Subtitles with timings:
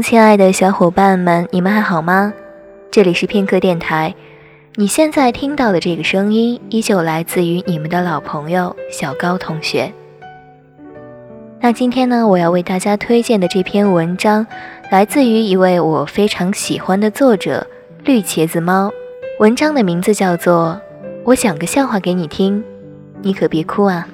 [0.00, 2.32] 亲爱的小伙伴们，你们还好吗？
[2.90, 4.14] 这里是片刻电台，
[4.76, 9.92] 你现在听到的这个声音依旧来自于你们的老朋友小高同学。
[11.60, 14.46] 那今天呢，我要为大家推荐的这篇文章，
[14.90, 17.66] 来自于一位我非常喜欢的作者
[18.04, 18.90] 绿茄子猫。
[19.40, 20.80] 文章的名字叫做
[21.24, 22.62] 《我讲个笑话给你听，
[23.20, 24.06] 你可别哭啊》。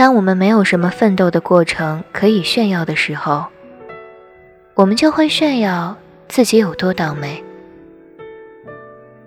[0.00, 3.44] 当我们没有什么奋斗的过程可以炫耀的时候，
[4.72, 5.94] 我们就会炫耀
[6.26, 7.44] 自己有多倒霉。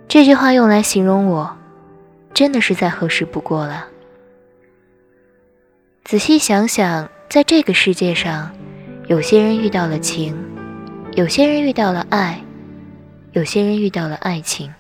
[0.08, 1.56] 这句话用来形容我，
[2.34, 3.86] 真的是再合适不过了。
[6.06, 8.52] 仔细想想，在这个世界上，
[9.06, 10.36] 有些人遇到了情，
[11.12, 12.42] 有些人遇到了爱，
[13.34, 14.74] 有些人遇到了爱情。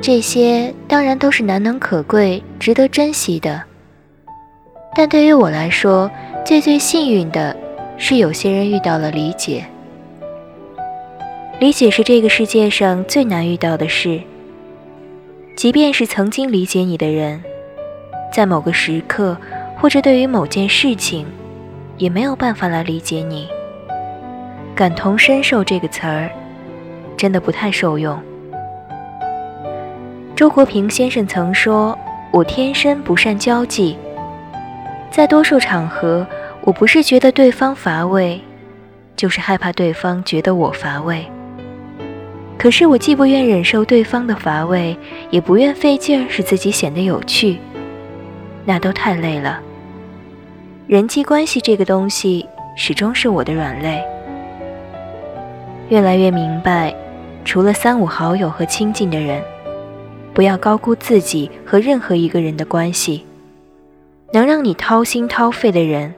[0.00, 3.64] 这些当然都是难能可贵、值得珍惜的。
[4.94, 6.10] 但对于我来说，
[6.44, 7.56] 最最幸运的
[7.96, 9.64] 是，有些人遇到了理解。
[11.60, 14.20] 理解是这个世界上最难遇到的事。
[15.56, 17.42] 即便是曾经理解你的人，
[18.32, 19.36] 在某个时刻
[19.76, 21.26] 或者对于某件事情，
[21.96, 23.48] 也没有办法来理解你。
[24.74, 26.30] 感同身受这个词儿，
[27.16, 28.16] 真的不太受用。
[30.36, 31.98] 周国平先生曾说
[32.30, 33.96] ：“我天生不善交际。”
[35.10, 36.26] 在多数场合，
[36.62, 38.40] 我不是觉得对方乏味，
[39.16, 41.24] 就是害怕对方觉得我乏味。
[42.56, 44.96] 可是我既不愿忍受对方的乏味，
[45.30, 47.58] 也不愿费劲使自己显得有趣，
[48.64, 49.60] 那都太累了。
[50.86, 52.46] 人际关系这个东西，
[52.76, 54.02] 始终是我的软肋。
[55.88, 56.94] 越来越明白，
[57.44, 59.42] 除了三五好友和亲近的人，
[60.34, 63.24] 不要高估自己和任何一个人的关系。
[64.30, 66.14] 能让你掏心掏肺的人，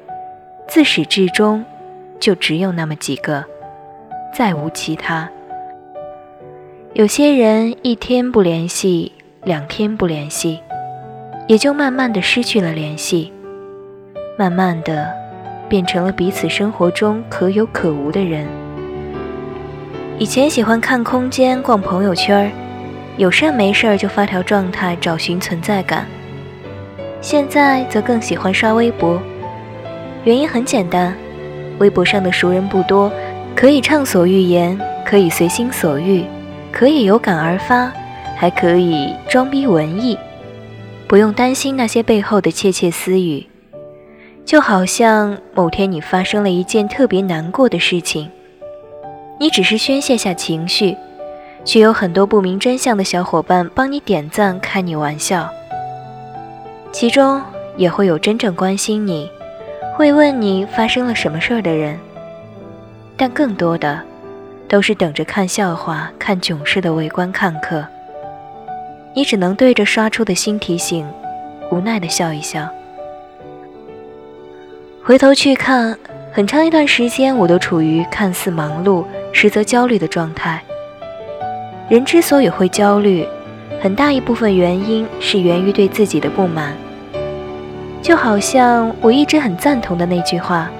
[0.66, 1.64] 自始至终
[2.18, 3.44] 就只有那么几个，
[4.34, 5.30] 再无其他。
[6.92, 9.12] 有些人一天不联系，
[9.44, 10.58] 两天不联系，
[11.46, 13.32] 也就慢慢的失去了联系，
[14.36, 15.08] 慢慢的
[15.68, 18.44] 变成了彼此生活中可有可无的人。
[20.18, 22.50] 以前喜欢看空间、逛朋友圈，
[23.16, 26.04] 有事没事儿就发条状态找寻存在感。
[27.20, 29.20] 现在则更喜欢刷微博，
[30.24, 31.14] 原因很简单，
[31.78, 33.12] 微博上的熟人不多，
[33.54, 36.24] 可以畅所欲言，可以随心所欲，
[36.72, 37.92] 可以有感而发，
[38.36, 40.16] 还可以装逼文艺，
[41.06, 43.46] 不用担心那些背后的窃窃私语。
[44.46, 48.30] 就好像某天你发生了一件特别难过的事情，
[49.38, 50.96] 你只是宣泄下情绪，
[51.66, 55.50] 却有很多不明真相的小伙伴帮你点赞，开你玩笑。
[56.92, 57.40] 其中
[57.76, 59.30] 也会有真正关心你、
[59.96, 61.98] 会问你发生了什么事儿的人，
[63.16, 64.00] 但更多的
[64.68, 67.86] 都是等着看笑话、看囧事的围观看客。
[69.14, 71.08] 你只能对着刷出的新提醒，
[71.70, 72.68] 无奈的笑一笑。
[75.02, 75.96] 回头去看，
[76.32, 80.62] 很长一段时间，我都处于看似忙碌，实则焦虑的状态。
[81.88, 83.26] 人之所以会焦虑，
[83.82, 86.76] 很大一部分原因是源于对自己的不满，
[88.02, 90.70] 就好像我一直很赞同的那句话：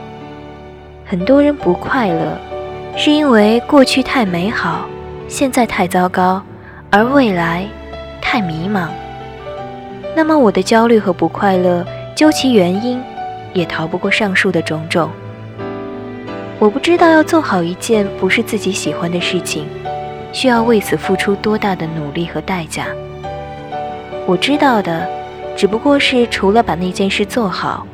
[1.07, 2.37] 很多人不快乐，
[2.95, 4.87] 是因为过去太美好，
[5.29, 6.43] 现在太糟糕，
[6.91, 7.67] 而未来
[8.21, 8.89] 太迷茫。
[10.15, 11.83] 那么我的焦虑和不快乐，
[12.15, 13.01] 究其原因，
[13.55, 15.09] 也逃不过上述的种种。
[16.59, 19.65] 我不知道要做好一件不是自己喜欢的事情。
[20.33, 22.87] 需要为此付出多大的努力和代价？
[24.27, 25.09] 我知道的，
[25.57, 27.87] 只不过是除了把那件事做好，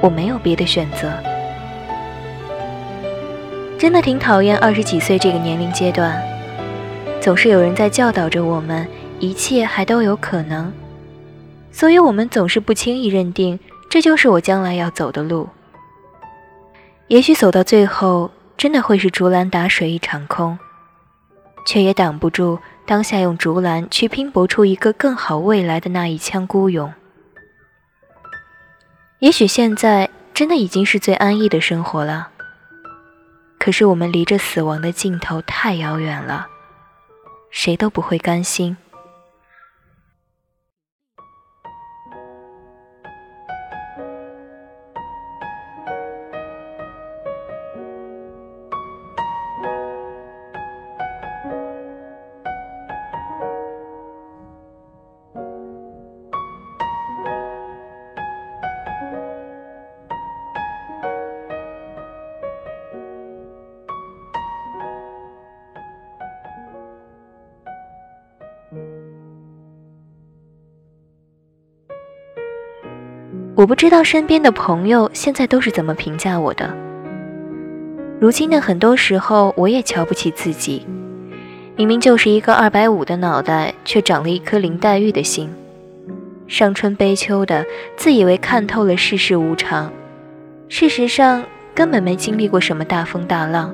[0.00, 1.12] 我没有别的选择。
[3.78, 6.22] 真的挺讨厌二十几岁这个年龄阶段，
[7.20, 8.86] 总是有人在教导着我们，
[9.18, 10.72] 一切还都有可能，
[11.70, 13.58] 所以我们总是不轻易认定
[13.90, 15.48] 这就是我将来要走的路。
[17.08, 20.58] 也许走到最后，真的会是竹篮打水一场空。
[21.64, 26.92] 却也挡不住当下用竹篮去拼搏出一个更好未来的那一腔孤勇。
[29.20, 32.28] 也许现在真的已经是最安逸的生活了，
[33.58, 36.46] 可是我们离这死亡的尽头太遥远了，
[37.50, 38.76] 谁都不会甘心。
[73.56, 76.68] 我不知道身边的朋友现在都是怎么评价我的。
[78.20, 80.84] 如今的很多时候，我也瞧不起自己。
[81.76, 85.48] 明明就是一个二百五的脑袋，却长了一颗林黛玉的心，
[86.48, 87.64] 伤春悲秋的，
[87.96, 89.92] 自以为看透了世事无常，
[90.68, 93.72] 事实上根本没经历过什么大风大浪，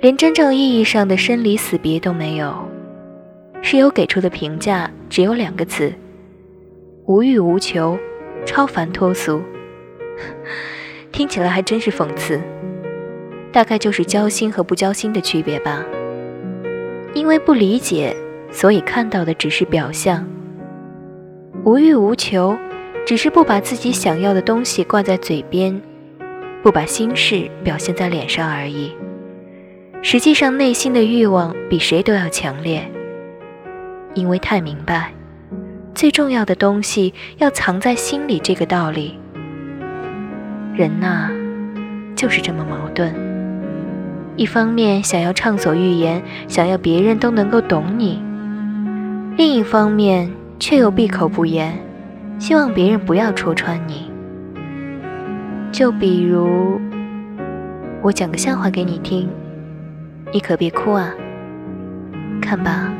[0.00, 2.54] 连真正意义上的生离死别都没有。
[3.62, 5.92] 室友给出的评价只有两个词：
[7.06, 7.98] 无欲无求。
[8.44, 9.42] 超凡脱俗，
[11.12, 12.40] 听起来还真是讽刺。
[13.52, 15.84] 大概就是交心和不交心的区别吧。
[17.14, 18.14] 因为不理解，
[18.52, 20.24] 所以看到的只是表象。
[21.64, 22.56] 无欲无求，
[23.04, 25.82] 只是不把自己想要的东西挂在嘴边，
[26.62, 28.92] 不把心事表现在脸上而已。
[30.02, 32.88] 实际上，内心的欲望比谁都要强烈，
[34.14, 35.12] 因为太明白。
[35.94, 39.18] 最重要的东西要藏在心里，这个道理。
[40.74, 41.28] 人呐，
[42.16, 43.12] 就是这么矛盾。
[44.36, 48.18] 一方面想要畅所欲言，想要别人都能够懂你；
[49.36, 51.76] 另一方面却又闭口不言，
[52.38, 54.10] 希望别人不要戳穿你。
[55.70, 56.80] 就比如，
[58.00, 59.28] 我讲个笑话给你听，
[60.32, 61.12] 你可别哭啊。
[62.40, 62.90] 看吧，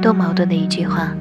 [0.00, 1.14] 多矛盾的一句话。